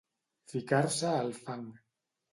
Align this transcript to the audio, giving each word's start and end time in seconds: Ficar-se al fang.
Ficar-se 0.53 1.13
al 1.21 1.31
fang. 1.45 1.69